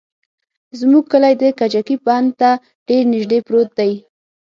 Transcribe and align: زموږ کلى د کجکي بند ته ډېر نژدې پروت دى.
زموږ 0.79 1.03
کلى 1.11 1.33
د 1.41 1.43
کجکي 1.59 1.95
بند 2.05 2.29
ته 2.39 2.49
ډېر 2.87 3.03
نژدې 3.13 3.39
پروت 3.47 3.69
دى. 3.79 3.91